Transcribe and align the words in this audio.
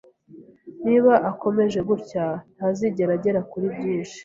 Niba 0.85 1.13
akomeje 1.31 1.79
gutya, 1.89 2.25
ntazigera 2.55 3.11
agera 3.17 3.39
kuri 3.51 3.67
byinshi. 3.75 4.17